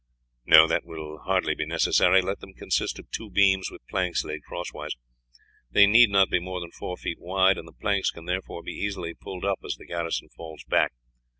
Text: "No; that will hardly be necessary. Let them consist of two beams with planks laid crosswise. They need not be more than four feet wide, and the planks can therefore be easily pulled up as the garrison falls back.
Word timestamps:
"No; 0.47 0.65
that 0.67 0.83
will 0.83 1.19
hardly 1.19 1.53
be 1.53 1.63
necessary. 1.67 2.23
Let 2.23 2.39
them 2.39 2.55
consist 2.55 2.97
of 2.97 3.11
two 3.11 3.29
beams 3.29 3.69
with 3.69 3.85
planks 3.87 4.23
laid 4.25 4.41
crosswise. 4.43 4.95
They 5.69 5.85
need 5.85 6.09
not 6.09 6.31
be 6.31 6.39
more 6.39 6.59
than 6.59 6.71
four 6.71 6.97
feet 6.97 7.19
wide, 7.19 7.59
and 7.59 7.67
the 7.67 7.71
planks 7.79 8.09
can 8.09 8.25
therefore 8.25 8.63
be 8.63 8.71
easily 8.71 9.13
pulled 9.13 9.45
up 9.45 9.59
as 9.63 9.75
the 9.75 9.85
garrison 9.85 10.29
falls 10.29 10.63
back. 10.63 10.93